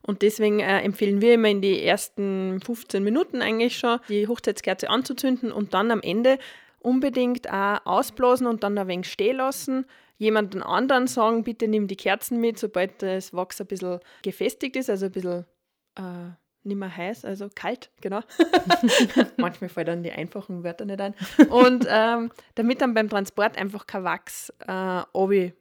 Und 0.05 0.23
deswegen 0.23 0.61
äh, 0.61 0.81
empfehlen 0.81 1.21
wir 1.21 1.35
immer 1.35 1.49
in 1.49 1.61
die 1.61 1.83
ersten 1.83 2.61
15 2.65 3.05
Minuten 3.05 3.41
eigentlich 3.41 3.79
schon 3.79 4.01
die 4.09 4.27
Hochzeitskerze 4.27 4.91
anzuzünden 4.91 5.53
und 5.53 5.75
dann 5.75 5.91
am 5.91 6.01
Ende 6.01 6.39
unbedingt 6.81 7.49
auch 7.49 7.79
ausblasen 7.85 8.47
und 8.47 8.65
dann 8.65 8.77
ein 8.79 8.89
wenig 8.89 9.11
stehen 9.11 9.37
lassen. 9.37 9.87
Jemanden 10.19 10.63
anderen 10.63 11.07
sagen, 11.07 11.45
bitte 11.45 11.69
nimm 11.69 11.87
die 11.87 11.97
Kerzen 11.97 12.41
mit, 12.41 12.59
sobald 12.59 13.03
das 13.03 13.33
Wachs 13.33 13.61
ein 13.61 13.67
bisschen 13.67 14.01
gefestigt 14.23 14.77
ist, 14.77 14.91
also 14.91 15.07
ein 15.07 15.13
bisschen 15.13 15.45
äh, 15.97 16.31
nicht 16.65 16.77
mehr 16.77 16.97
heiß, 16.97 17.25
also 17.25 17.49
kalt, 17.55 17.91
genau. 18.01 18.21
Manchmal 19.37 19.69
fallen 19.69 19.87
dann 19.87 20.03
die 20.03 20.13
einfachen 20.13 20.63
Wörter 20.63 20.85
nicht 20.85 21.01
ein. 21.01 21.15
Und 21.49 21.87
ähm, 21.89 22.31
damit 22.55 22.81
dann 22.81 22.95
beim 22.95 23.09
Transport 23.09 23.59
einfach 23.59 23.87
kein 23.87 24.05
Wachs 24.05 24.53
äh, 24.67 25.53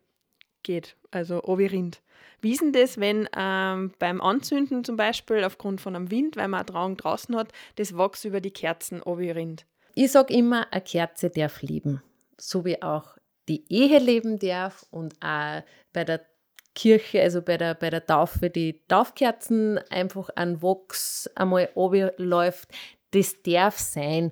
geht, 0.63 0.95
also 1.11 1.39
rinnt. 1.39 2.01
Wie 2.41 2.53
ist 2.53 2.61
denn 2.61 2.73
das, 2.73 2.99
wenn 2.99 3.29
ähm, 3.35 3.93
beim 3.99 4.19
Anzünden 4.19 4.83
zum 4.83 4.95
Beispiel 4.95 5.43
aufgrund 5.43 5.79
von 5.79 5.95
einem 5.95 6.09
Wind, 6.09 6.35
weil 6.37 6.47
man 6.47 6.61
eine 6.61 6.65
Trauung 6.65 6.97
draußen 6.97 7.35
hat, 7.35 7.51
das 7.75 7.95
Wachs 7.97 8.25
über 8.25 8.41
die 8.41 8.51
Kerzen 8.51 9.01
rinnt? 9.01 9.65
Ich 9.93 10.11
sage 10.11 10.33
immer, 10.33 10.71
eine 10.71 10.81
Kerze 10.81 11.29
darf 11.29 11.61
leben, 11.61 12.01
so 12.37 12.65
wie 12.65 12.81
auch 12.81 13.17
die 13.47 13.63
Ehe 13.69 13.99
leben 13.99 14.39
darf 14.39 14.85
und 14.89 15.15
auch 15.21 15.63
bei 15.93 16.03
der 16.03 16.25
Kirche, 16.73 17.21
also 17.21 17.41
bei 17.41 17.57
der, 17.57 17.75
bei 17.75 17.89
der 17.89 18.05
Taufe, 18.05 18.49
die 18.49 18.81
Taufkerzen 18.87 19.79
einfach 19.89 20.29
an 20.35 20.61
Wachs 20.61 21.29
einmal 21.35 21.69
läuft. 22.17 22.69
Das 23.11 23.41
darf 23.43 23.77
sein. 23.77 24.31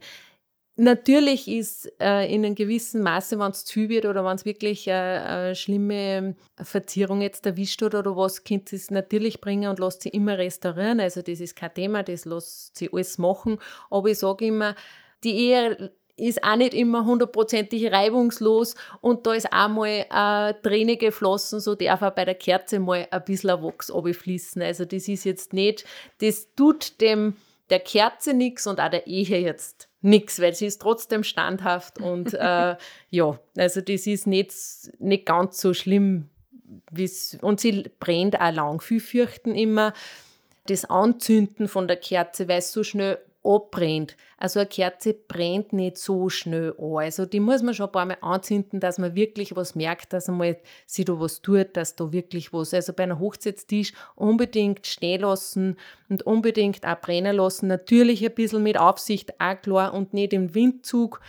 Natürlich 0.81 1.50
ist 1.50 1.91
äh, 2.00 2.34
in 2.34 2.46
einem 2.46 2.55
gewissen 2.55 3.03
Maße, 3.03 3.38
wenn 3.38 3.51
es 3.51 3.65
zu 3.65 3.89
wird 3.89 4.05
oder 4.05 4.24
wenn 4.24 4.38
es 4.38 4.46
wirklich 4.46 4.88
äh, 4.88 4.91
eine 4.91 5.53
schlimme 5.53 6.36
Verzierung 6.55 7.22
jetzt 7.22 7.46
erwischt 7.46 7.81
hat 7.81 7.96
oder 7.96 8.15
was, 8.15 8.46
könnt 8.46 8.72
es 8.72 8.89
natürlich 8.89 9.41
bringen 9.41 9.69
und 9.69 9.79
lässt 9.79 10.03
sie 10.03 10.10
immer 10.10 10.38
restaurieren. 10.38 11.01
Also 11.01 11.22
das 11.22 11.41
ist 11.41 11.58
kein 11.58 11.74
Thema, 11.74 12.03
das 12.03 12.24
lässt 12.24 12.77
sie 12.77 12.89
alles 12.93 13.17
machen. 13.17 13.58
Aber 13.89 14.08
ich 14.08 14.19
sage 14.19 14.46
immer, 14.46 14.74
die 15.25 15.36
Ehe 15.36 15.91
ist 16.19 16.43
auch 16.43 16.55
nicht 16.55 16.73
immer 16.73 17.05
hundertprozentig 17.05 17.91
reibungslos 17.91 18.75
und 19.01 19.25
da 19.25 19.33
ist 19.33 19.51
auch 19.51 19.69
mal 19.69 20.05
eine 20.09 20.61
Träne 20.61 20.97
geflossen, 20.97 21.59
so 21.59 21.75
darf 21.75 22.01
auch 22.01 22.11
bei 22.11 22.25
der 22.25 22.35
Kerze 22.35 22.79
mal 22.79 23.07
ein 23.09 23.23
bisschen 23.23 23.49
ein 23.51 23.63
Wachs 23.63 23.91
fließen. 23.91 24.61
Also 24.61 24.85
das 24.85 25.07
ist 25.07 25.25
jetzt 25.25 25.53
nicht, 25.53 25.85
das 26.19 26.53
tut 26.55 27.01
dem 27.01 27.35
der 27.69 27.79
Kerze 27.79 28.33
nichts 28.33 28.67
und 28.67 28.79
auch 28.79 28.89
der 28.89 29.07
Ehe 29.07 29.39
jetzt 29.39 29.89
nichts, 30.01 30.39
weil 30.41 30.53
sie 30.53 30.65
ist 30.65 30.81
trotzdem 30.81 31.23
standhaft 31.23 31.99
und 31.99 32.33
äh, 32.33 32.75
ja, 33.09 33.39
also 33.57 33.81
das 33.81 34.07
ist 34.07 34.27
nicht, 34.27 34.53
nicht 34.99 35.25
ganz 35.25 35.59
so 35.59 35.73
schlimm. 35.73 36.29
Und 37.41 37.59
sie 37.59 37.89
brennt 37.99 38.39
auch 38.39 38.51
lang. 38.51 38.81
Viele 38.81 38.99
fürchten 38.99 39.55
immer 39.55 39.93
das 40.67 40.85
Anzünden 40.85 41.67
von 41.67 41.88
der 41.88 41.97
Kerze, 41.97 42.47
weil 42.47 42.59
es 42.59 42.71
so 42.71 42.83
schnell 42.83 43.17
abbrennt. 43.49 44.15
Also 44.37 44.59
eine 44.59 44.69
Kerze 44.69 45.13
brennt 45.13 45.73
nicht 45.73 45.97
so 45.97 46.29
schnell 46.29 46.75
an. 46.77 46.97
Also 46.97 47.25
die 47.25 47.39
muss 47.39 47.63
man 47.63 47.73
schon 47.73 47.87
ein 47.87 47.91
paar 47.91 48.05
Mal 48.05 48.17
anzünden, 48.21 48.79
dass 48.79 48.99
man 48.99 49.15
wirklich 49.15 49.55
was 49.55 49.75
merkt, 49.75 50.13
dass 50.13 50.29
einmal 50.29 50.57
sich 50.85 51.05
da 51.05 51.19
was 51.19 51.41
tut, 51.41 51.75
dass 51.75 51.95
da 51.95 52.11
wirklich 52.11 52.53
was. 52.53 52.73
Also 52.73 52.93
bei 52.93 53.03
einem 53.03 53.19
Hochzeitstisch 53.19 53.93
unbedingt 54.15 54.85
stehen 54.85 55.21
lassen 55.21 55.77
und 56.09 56.23
unbedingt 56.23 56.85
auch 56.85 57.01
brennen 57.01 57.35
lassen. 57.35 57.67
Natürlich 57.67 58.23
ein 58.23 58.35
bisschen 58.35 58.63
mit 58.63 58.77
Aufsicht, 58.77 59.39
auch 59.39 59.61
klar, 59.61 59.93
und 59.93 60.13
nicht 60.13 60.33
im 60.33 60.53
Windzug. 60.53 61.19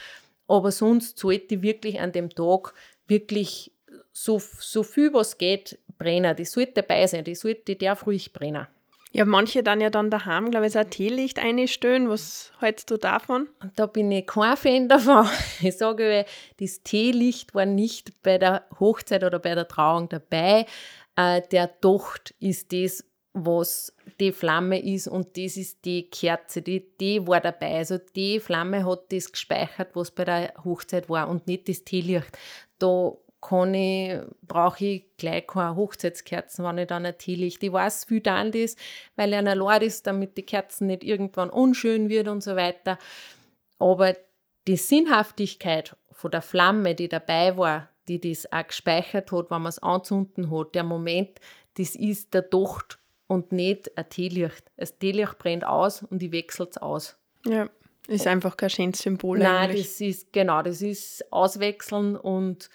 Aber 0.46 0.72
sonst 0.72 1.18
sollte 1.18 1.54
ich 1.54 1.62
wirklich 1.62 2.00
an 2.00 2.12
dem 2.12 2.28
Tag 2.28 2.74
wirklich 3.06 3.72
so, 4.12 4.38
so 4.38 4.82
viel 4.82 5.14
was 5.14 5.38
geht 5.38 5.78
brennen. 5.96 6.36
Die 6.36 6.44
sollte 6.44 6.82
dabei 6.82 7.06
sein, 7.06 7.24
die, 7.24 7.34
sollte, 7.34 7.62
die 7.62 7.78
darf 7.78 8.06
ruhig 8.06 8.32
brennen. 8.32 8.66
Ja, 9.12 9.24
manche 9.24 9.64
dann 9.64 9.80
ja 9.80 9.90
dann 9.90 10.08
daheim, 10.10 10.50
glaube 10.52 10.68
ich, 10.68 10.78
ein 10.78 10.88
Teelicht 10.88 11.40
einstellen. 11.40 12.08
Was 12.08 12.52
hältst 12.60 12.90
du 12.90 12.96
davon? 12.96 13.48
Da 13.74 13.86
bin 13.86 14.12
ich 14.12 14.26
kein 14.26 14.56
Fan 14.56 14.88
davon. 14.88 15.28
Ich 15.60 15.76
sage, 15.76 16.24
das 16.58 16.82
Teelicht 16.82 17.54
war 17.54 17.66
nicht 17.66 18.22
bei 18.22 18.38
der 18.38 18.64
Hochzeit 18.78 19.24
oder 19.24 19.40
bei 19.40 19.54
der 19.54 19.66
Trauung 19.66 20.08
dabei. 20.08 20.66
Äh, 21.16 21.42
der 21.50 21.66
Docht 21.66 22.34
ist 22.38 22.72
das, 22.72 23.04
was 23.32 23.94
die 24.20 24.32
Flamme 24.32 24.80
ist 24.80 25.08
und 25.08 25.36
das 25.36 25.56
ist 25.56 25.84
die 25.84 26.08
Kerze, 26.08 26.62
die, 26.62 26.96
die 27.00 27.26
war 27.26 27.40
dabei. 27.40 27.78
Also 27.78 27.98
die 27.98 28.38
Flamme 28.40 28.84
hat 28.84 29.12
das 29.12 29.30
gespeichert, 29.32 29.90
was 29.94 30.10
bei 30.10 30.24
der 30.24 30.54
Hochzeit 30.64 31.08
war 31.08 31.28
und 31.28 31.46
nicht 31.46 31.68
das 31.68 31.84
Teelicht. 31.84 32.36
Da 32.78 33.12
kann 33.40 33.74
ich, 33.74 34.18
brauche 34.42 34.84
ich 34.84 35.04
gleich 35.16 35.46
keine 35.46 35.76
Hochzeitskerzen, 35.76 36.64
wenn 36.64 36.78
ich 36.78 36.86
dann 36.86 37.06
ein 37.06 37.16
Teelicht. 37.16 37.62
Ich 37.62 37.72
weiß, 37.72 38.10
wie 38.10 38.20
dann 38.20 38.52
das, 38.52 38.76
weil 39.16 39.32
er 39.32 39.46
allein 39.46 39.82
ist, 39.82 40.06
damit 40.06 40.36
die 40.36 40.42
Kerzen 40.42 40.88
nicht 40.88 41.04
irgendwann 41.04 41.50
unschön 41.50 42.08
wird 42.08 42.28
und 42.28 42.42
so 42.42 42.56
weiter. 42.56 42.98
Aber 43.78 44.14
die 44.66 44.76
Sinnhaftigkeit 44.76 45.96
von 46.12 46.30
der 46.30 46.42
Flamme, 46.42 46.94
die 46.94 47.08
dabei 47.08 47.56
war, 47.56 47.88
die 48.08 48.20
das 48.20 48.50
auch 48.52 48.66
gespeichert 48.66 49.32
hat, 49.32 49.50
wenn 49.50 49.62
man 49.62 49.70
es 49.70 49.78
anzünden 49.78 50.50
hat, 50.50 50.74
der 50.74 50.84
Moment, 50.84 51.40
das 51.78 51.94
ist 51.94 52.34
der 52.34 52.42
Docht 52.42 52.98
und 53.26 53.52
nicht 53.52 53.96
ein 53.96 54.08
Teelicht. 54.10 54.70
Das 54.76 54.98
Teelicht 54.98 55.38
brennt 55.38 55.64
aus 55.64 56.02
und 56.02 56.22
ich 56.22 56.32
wechsle 56.32 56.66
es 56.68 56.76
aus. 56.76 57.16
Ja, 57.46 57.70
ist 58.08 58.26
einfach 58.26 58.56
kein 58.56 58.70
schönes 58.70 58.98
Symbol 58.98 59.38
Nein, 59.38 59.70
eigentlich. 59.70 59.86
das 59.86 60.00
ist, 60.00 60.32
genau, 60.32 60.62
das 60.62 60.82
ist 60.82 61.32
Auswechseln 61.32 62.16
und 62.16 62.68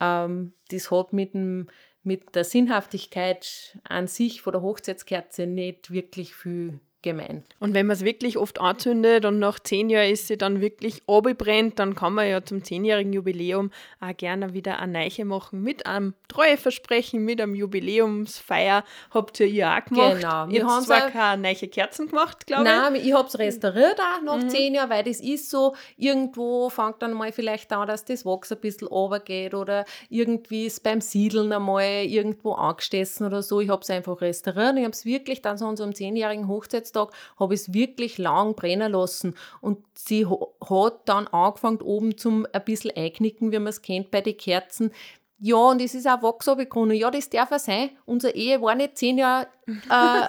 ähm, 0.00 0.54
das 0.70 0.90
hat 0.90 1.12
mit, 1.12 1.34
dem, 1.34 1.68
mit 2.02 2.34
der 2.34 2.44
Sinnhaftigkeit 2.44 3.78
an 3.84 4.06
sich 4.06 4.42
von 4.42 4.52
der 4.52 4.62
Hochzeitskerze 4.62 5.46
nicht 5.46 5.90
wirklich 5.90 6.34
viel 6.34 6.80
gemein. 7.02 7.44
Und 7.58 7.74
wenn 7.74 7.86
man 7.86 7.96
es 7.96 8.04
wirklich 8.04 8.36
oft 8.36 8.60
anzündet 8.60 9.24
und 9.24 9.38
nach 9.38 9.58
zehn 9.58 9.90
Jahren 9.90 10.10
ist 10.10 10.28
sie 10.28 10.36
dann 10.36 10.60
wirklich 10.60 11.02
brennt, 11.06 11.78
dann 11.78 11.94
kann 11.94 12.14
man 12.14 12.28
ja 12.28 12.44
zum 12.44 12.62
zehnjährigen 12.62 13.12
Jubiläum 13.12 13.70
auch 14.00 14.16
gerne 14.16 14.52
wieder 14.52 14.78
eine 14.78 14.92
Neiche 14.92 15.24
machen 15.24 15.62
mit 15.62 15.86
einem 15.86 16.14
Treueversprechen, 16.28 17.24
mit 17.24 17.40
einem 17.40 17.54
Jubiläumsfeier. 17.54 18.84
Habt 19.10 19.40
ihr 19.40 19.46
ihr 19.46 19.70
auch 19.70 19.84
gemacht? 19.84 20.20
Genau. 20.20 20.48
Ihr 20.48 20.66
habt 20.66 20.84
zwar 20.84 21.10
keine 21.10 21.42
neue 21.42 21.68
Kerzen 21.68 22.08
gemacht, 22.08 22.46
glaube 22.46 22.64
ich. 22.64 22.70
Nein, 22.70 22.94
ich 22.96 23.12
habe 23.12 23.28
es 23.28 23.38
restauriert 23.38 23.98
auch 24.00 24.22
nach 24.22 24.42
mhm. 24.42 24.50
zehn 24.50 24.74
Jahren, 24.74 24.90
weil 24.90 25.04
das 25.04 25.20
ist 25.20 25.50
so, 25.50 25.74
irgendwo 25.96 26.68
fängt 26.68 27.02
dann 27.02 27.14
mal 27.14 27.32
vielleicht 27.32 27.72
an, 27.72 27.86
dass 27.86 28.04
das 28.04 28.24
Wachs 28.24 28.52
ein 28.52 28.60
bisschen 28.60 28.88
runtergeht 28.88 29.54
oder 29.54 29.84
irgendwie 30.08 30.66
ist 30.66 30.82
beim 30.82 31.00
Siedeln 31.00 31.52
einmal 31.52 32.04
irgendwo 32.04 32.52
angestessen 32.52 33.26
oder 33.26 33.42
so. 33.42 33.60
Ich 33.60 33.68
habe 33.68 33.82
es 33.82 33.90
einfach 33.90 34.20
restauriert. 34.20 34.76
Ich 34.76 34.84
habe 34.84 34.92
es 34.92 35.04
wirklich 35.04 35.42
dann 35.42 35.58
so 35.58 35.66
einem 35.66 35.94
zehnjährigen 35.94 36.48
Hochzeit 36.48 36.89
Hochzeitstag 36.90 37.10
habe 37.38 37.54
ich 37.54 37.60
es 37.60 37.74
wirklich 37.74 38.18
lang 38.18 38.54
brennen 38.54 38.92
lassen. 38.92 39.34
Und 39.60 39.84
sie 39.94 40.26
hat 40.26 41.00
dann 41.06 41.26
angefangen, 41.28 41.80
oben 41.82 42.16
zum 42.16 42.46
ein 42.52 42.64
bisschen 42.64 42.96
einknicken, 42.96 43.52
wie 43.52 43.58
man 43.58 43.68
es 43.68 43.82
kennt 43.82 44.10
bei 44.10 44.20
den 44.20 44.36
Kerzen. 44.36 44.92
Ja, 45.38 45.56
und 45.56 45.80
es 45.80 45.94
ist 45.94 46.06
auch 46.06 46.22
Wachs 46.22 46.48
abgekommen. 46.48 46.96
Ja, 46.96 47.10
das 47.10 47.30
darf 47.30 47.50
auch 47.52 47.58
sein. 47.58 47.90
Unsere 48.04 48.34
Ehe 48.34 48.60
war 48.60 48.74
nicht 48.74 48.98
zehn 48.98 49.18
Jahre 49.18 49.46
äh, 49.66 50.26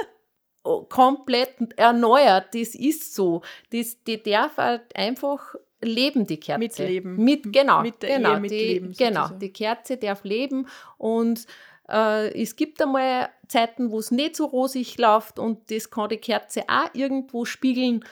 komplett 0.89 1.55
erneuert. 1.75 2.53
Das 2.53 2.75
ist 2.75 3.13
so. 3.13 3.41
Das, 3.71 4.01
die 4.03 4.21
darf 4.23 4.57
halt 4.57 4.95
einfach 4.95 5.55
leben, 5.81 6.25
die 6.25 6.39
Kerze. 6.39 6.59
Mitleben. 6.59 7.17
Mit, 7.17 7.51
genau, 7.51 7.81
mit 7.81 8.01
der 8.01 8.17
genau, 8.17 8.33
Ehe 8.35 8.39
mitleben. 8.39 8.91
Die, 8.91 8.97
genau, 8.97 9.27
die 9.29 9.51
Kerze 9.51 9.97
darf 9.97 10.23
leben 10.23 10.67
und 10.97 11.45
äh, 11.91 12.41
es 12.41 12.55
gibt 12.55 12.81
einmal 12.81 13.29
Zeiten, 13.47 13.91
wo 13.91 13.99
es 13.99 14.11
nicht 14.11 14.35
so 14.35 14.45
rosig 14.45 14.97
läuft 14.97 15.39
und 15.39 15.69
das 15.69 15.91
kann 15.91 16.09
die 16.09 16.17
Kerze 16.17 16.63
auch 16.67 16.89
irgendwo 16.93 17.45
spiegeln. 17.45 18.05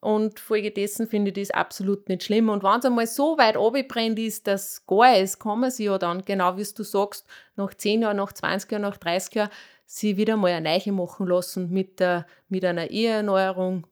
Und 0.00 0.38
folgedessen 0.38 1.08
finde 1.08 1.32
ich 1.32 1.48
das 1.48 1.50
absolut 1.50 2.08
nicht 2.08 2.22
schlimm. 2.22 2.48
Und 2.48 2.62
wenn 2.62 2.78
es 2.78 2.84
einmal 2.84 3.08
so 3.08 3.36
weit 3.36 3.56
abgebrennt 3.56 4.18
ist, 4.18 4.46
dass 4.46 4.86
gar 4.86 5.16
ist, 5.16 5.40
kann 5.40 5.58
man 5.58 5.72
sie 5.72 5.86
ja 5.86 5.98
dann, 5.98 6.24
genau 6.24 6.56
wie 6.56 6.64
du 6.64 6.84
sagst, 6.84 7.26
nach 7.56 7.74
10 7.74 8.02
Jahren, 8.02 8.16
nach 8.16 8.32
20 8.32 8.70
Jahren, 8.70 8.82
nach 8.82 8.96
30 8.96 9.34
Jahren, 9.34 9.50
sie 9.86 10.16
wieder 10.16 10.36
mal 10.36 10.52
eine 10.52 10.70
Neiche 10.70 10.92
machen 10.92 11.26
lassen 11.26 11.70
mit, 11.70 11.98
der, 11.98 12.26
mit 12.48 12.64
einer 12.64 12.90
Eheerneuerung 12.90 13.88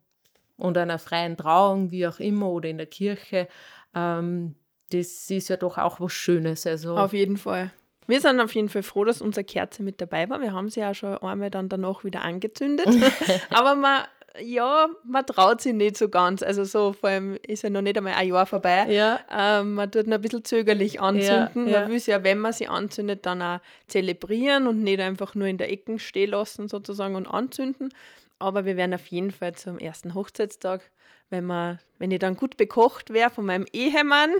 und 0.57 0.79
einer 0.79 1.01
freien 1.01 1.37
Trauung, 1.37 1.91
wie 1.91 2.07
auch 2.07 2.21
immer, 2.21 2.51
oder 2.51 2.69
in 2.69 2.79
der 2.79 2.87
Kirche. 2.87 3.49
Ähm, 3.93 4.55
das 4.91 5.29
ist 5.29 5.49
ja 5.49 5.57
doch 5.57 5.77
auch 5.77 5.99
was 5.99 6.13
Schönes. 6.13 6.67
Also, 6.67 6.97
Auf 6.97 7.15
jeden 7.15 7.37
Fall. 7.37 7.73
Wir 8.07 8.21
sind 8.21 8.41
auf 8.41 8.55
jeden 8.55 8.69
Fall 8.69 8.83
froh, 8.83 9.05
dass 9.05 9.21
unsere 9.21 9.45
Kerze 9.45 9.83
mit 9.83 10.01
dabei 10.01 10.29
war. 10.29 10.41
Wir 10.41 10.53
haben 10.53 10.69
sie 10.69 10.81
ja 10.81 10.95
schon 10.95 11.17
einmal 11.19 11.51
dann 11.51 11.69
danach 11.69 12.05
wieder 12.05 12.23
angezündet. 12.23 12.87
Aber 13.51 13.75
man, 13.75 14.03
ja, 14.41 14.89
man 15.05 15.27
traut 15.27 15.61
sich 15.61 15.73
nicht 15.73 15.97
so 15.97 16.09
ganz. 16.09 16.43
Also 16.43 16.65
so, 16.65 16.93
vor 16.93 17.11
allem 17.11 17.39
ist 17.47 17.63
ja 17.63 17.71
noch 17.71 17.83
nicht 17.83 17.97
einmal 17.97 18.15
ein 18.15 18.29
Jahr 18.29 18.47
vorbei. 18.47 18.87
Ja. 18.89 19.21
Ähm, 19.31 19.75
man 19.75 19.91
tut 19.91 20.07
noch 20.07 20.17
ein 20.17 20.21
bisschen 20.21 20.45
zögerlich 20.45 21.01
anzünden. 21.01 21.67
Ja, 21.67 21.73
ja. 21.73 21.81
Man 21.81 21.91
will 21.91 21.97
es 21.97 22.07
ja, 22.07 22.23
wenn 22.23 22.39
man 22.39 22.53
sie 22.53 22.69
anzündet, 22.69 23.27
dann 23.27 23.43
auch 23.43 23.61
zelebrieren 23.89 24.67
und 24.67 24.83
nicht 24.83 25.01
einfach 25.01 25.35
nur 25.35 25.47
in 25.47 25.59
der 25.59 25.71
Ecke 25.71 25.99
stehen 25.99 26.31
lassen 26.31 26.69
sozusagen 26.69 27.17
und 27.17 27.27
anzünden. 27.27 27.93
Aber 28.39 28.65
wir 28.65 28.77
werden 28.77 28.95
auf 28.95 29.07
jeden 29.07 29.31
Fall 29.31 29.55
zum 29.55 29.79
ersten 29.79 30.15
Hochzeitstag 30.15 30.91
wenn, 31.31 31.45
man, 31.45 31.79
wenn 31.99 32.11
ich 32.11 32.21
dann 32.21 32.37
gut 32.37 32.57
bekocht 32.57 33.13
wäre 33.13 33.31
von 33.31 33.47
meinem 33.47 33.67
Ehemann, 33.73 34.31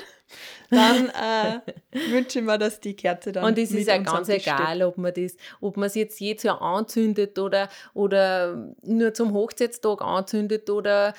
dann 0.71 1.09
äh, 1.91 2.11
wünsche 2.11 2.39
ich 2.39 2.45
mir, 2.45 2.59
dass 2.59 2.81
die 2.81 2.95
Kerze 2.95 3.33
dann. 3.33 3.45
Und 3.45 3.59
es 3.59 3.73
ist 3.73 3.89
ja 3.89 3.99
ganz 3.99 4.29
egal, 4.29 4.83
ob 4.83 4.97
man 4.97 5.13
das, 5.13 5.37
ob 5.61 5.77
man 5.77 5.89
es 5.89 5.95
jetzt 5.95 6.21
jedes 6.21 6.45
Jahr 6.45 6.63
anzündet 6.63 7.39
oder, 7.39 7.69
oder 7.95 8.73
nur 8.83 9.15
zum 9.15 9.33
Hochzeitstag 9.33 10.01
anzündet 10.01 10.71
oder 10.71 11.15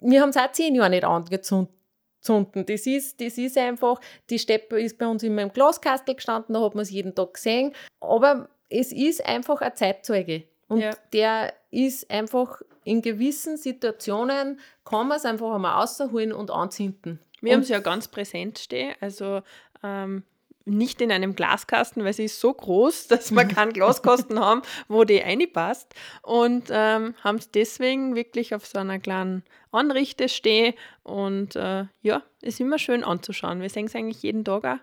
wir 0.00 0.20
haben 0.20 0.30
es 0.30 0.36
auch 0.36 0.52
zehn 0.52 0.74
Jahre 0.74 0.90
nicht 0.90 1.04
angezündet. 1.04 1.74
Das 2.22 2.86
ist, 2.86 3.18
das 3.18 3.38
ist 3.38 3.56
einfach, 3.56 3.98
die 4.28 4.38
Steppe 4.38 4.78
ist 4.78 4.98
bei 4.98 5.06
uns 5.06 5.22
immer 5.22 5.40
im 5.40 5.52
Glaskastel 5.52 6.14
gestanden, 6.14 6.52
da 6.54 6.60
hat 6.60 6.74
man 6.74 6.82
es 6.82 6.90
jeden 6.90 7.14
Tag 7.14 7.32
gesehen. 7.32 7.72
Aber 7.98 8.50
es 8.68 8.92
ist 8.92 9.24
einfach 9.24 9.62
ein 9.62 9.74
Zeitzeuge. 9.74 10.44
Und 10.70 10.80
ja. 10.80 10.92
der 11.12 11.52
ist 11.72 12.10
einfach 12.10 12.62
in 12.84 13.02
gewissen 13.02 13.56
Situationen, 13.56 14.60
kann 14.84 15.08
man 15.08 15.16
es 15.16 15.24
einfach 15.24 15.52
einmal 15.52 15.80
rausholen 15.80 16.32
und 16.32 16.50
anzünden. 16.50 17.18
Wir 17.40 17.54
haben 17.54 17.62
es 17.62 17.68
ja 17.68 17.80
ganz 17.80 18.06
präsent 18.08 18.58
stehen. 18.60 18.94
Also 19.00 19.42
ähm, 19.82 20.22
nicht 20.64 21.00
in 21.00 21.10
einem 21.10 21.34
Glaskasten, 21.34 22.04
weil 22.04 22.12
sie 22.12 22.26
ist 22.26 22.40
so 22.40 22.54
groß, 22.54 23.08
dass 23.08 23.32
wir 23.32 23.44
keinen 23.46 23.72
Glaskasten 23.72 24.38
haben, 24.44 24.62
wo 24.86 25.02
die 25.02 25.18
reinpasst. 25.18 25.92
Und 26.22 26.68
ähm, 26.70 27.14
haben 27.24 27.36
es 27.36 27.50
deswegen 27.50 28.14
wirklich 28.14 28.54
auf 28.54 28.64
so 28.64 28.78
einer 28.78 29.00
kleinen 29.00 29.42
Anrichte 29.72 30.28
stehen. 30.28 30.74
Und 31.02 31.56
äh, 31.56 31.86
ja, 32.02 32.22
ist 32.42 32.60
immer 32.60 32.78
schön 32.78 33.02
anzuschauen. 33.02 33.60
Wir 33.60 33.70
sehen 33.70 33.86
es 33.86 33.96
eigentlich 33.96 34.22
jeden 34.22 34.44
Tag 34.44 34.64
auch. 34.64 34.78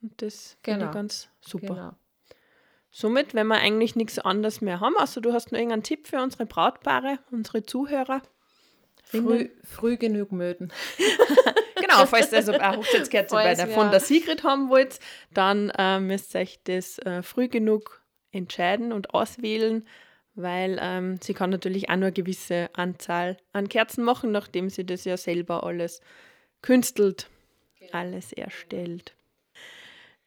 Und 0.00 0.22
das 0.22 0.56
genau. 0.62 0.78
finde 0.78 0.86
ich 0.86 0.92
ganz 0.92 1.28
super. 1.40 1.66
Genau. 1.66 1.92
Somit, 2.90 3.34
wenn 3.34 3.46
wir 3.46 3.56
eigentlich 3.56 3.96
nichts 3.96 4.18
anderes 4.18 4.60
mehr 4.60 4.80
haben, 4.80 4.96
also 4.96 5.20
du 5.20 5.32
hast 5.32 5.52
noch 5.52 5.58
irgendeinen 5.58 5.82
Tipp 5.82 6.06
für 6.06 6.22
unsere 6.22 6.46
Brautpaare, 6.46 7.18
unsere 7.30 7.62
Zuhörer? 7.62 8.22
Früh, 9.04 9.48
früh 9.64 9.96
genug 9.96 10.32
möden. 10.32 10.72
genau, 11.80 12.04
falls 12.06 12.30
ihr 12.32 12.38
also 12.38 12.52
eine 12.52 12.76
Hochzeitskerze 12.76 13.34
bei 13.34 13.54
der, 13.54 13.68
von 13.68 13.90
der 13.90 14.00
Sigrid 14.00 14.44
haben 14.44 14.68
wollt, 14.68 15.00
dann 15.32 15.70
äh, 15.78 15.98
müsst 15.98 16.34
ihr 16.34 16.42
euch 16.42 16.60
das 16.64 16.98
äh, 16.98 17.22
früh 17.22 17.48
genug 17.48 18.02
entscheiden 18.32 18.92
und 18.92 19.14
auswählen, 19.14 19.86
weil 20.34 20.78
ähm, 20.80 21.18
sie 21.22 21.34
kann 21.34 21.50
natürlich 21.50 21.88
auch 21.88 21.96
nur 21.96 22.06
eine 22.06 22.12
gewisse 22.12 22.68
Anzahl 22.74 23.38
an 23.52 23.68
Kerzen 23.68 24.04
machen, 24.04 24.30
nachdem 24.30 24.68
sie 24.68 24.84
das 24.84 25.04
ja 25.04 25.16
selber 25.16 25.64
alles 25.64 26.00
künstelt, 26.60 27.28
genau. 27.78 27.92
alles 27.92 28.32
erstellt. 28.32 29.14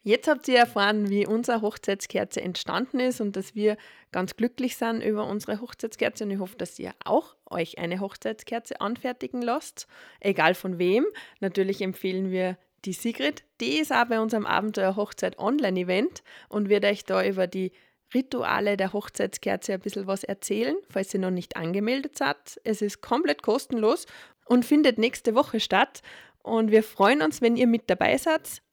Jetzt 0.03 0.27
habt 0.27 0.48
ihr 0.48 0.58
erfahren, 0.58 1.10
wie 1.10 1.27
unsere 1.27 1.62
Hochzeitskerze 1.62 2.41
entstanden 2.41 3.00
ist 3.00 3.22
und 3.22 3.36
dass 3.36 3.53
wir 3.53 3.77
ganz 4.12 4.36
glücklich 4.36 4.75
sind 4.75 5.01
über 5.01 5.27
unsere 5.27 5.62
Hochzeitskerze 5.62 6.24
und 6.24 6.31
ich 6.31 6.39
hoffe, 6.39 6.58
dass 6.58 6.79
ihr 6.79 6.93
auch 7.05 7.36
euch 7.48 7.77
eine 7.77 8.00
Hochzeitskerze 8.00 8.81
anfertigen 8.81 9.43
lasst, 9.43 9.88
egal 10.20 10.55
von 10.55 10.79
wem. 10.79 11.05
Natürlich 11.39 11.81
empfehlen 11.81 12.31
wir 12.31 12.58
die 12.84 12.93
Sigrid. 12.93 13.43
Die 13.60 13.77
ist 13.77 13.93
auch 13.93 14.05
bei 14.05 14.20
unserem 14.20 14.48
Abenteuer 14.48 14.96
Hochzeit 14.96 15.38
Online-Event 15.38 16.24
und 16.50 16.67
wird 16.67 16.84
euch 16.84 17.05
da 17.05 17.24
über 17.24 17.46
die 17.46 17.72
Rituale 18.12 18.77
der 18.77 18.93
Hochzeitskerze 18.93 19.74
ein 19.74 19.81
bisschen 19.81 20.08
was 20.08 20.24
erzählen, 20.24 20.75
falls 20.89 21.13
ihr 21.13 21.20
noch 21.20 21.29
nicht 21.29 21.55
angemeldet 21.55 22.17
seid. 22.17 22.60
Es 22.63 22.81
ist 22.81 23.01
komplett 23.01 23.43
kostenlos 23.43 24.08
und 24.46 24.65
findet 24.65 24.98
nächste 24.98 25.36
Woche 25.36 25.60
statt. 25.60 26.01
Und 26.41 26.72
wir 26.72 26.81
freuen 26.81 27.22
uns, 27.22 27.39
wenn 27.41 27.55
ihr 27.55 27.67
mit 27.67 27.84
dabei 27.88 28.17
seid. 28.17 28.63